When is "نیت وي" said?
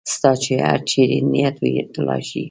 1.31-1.73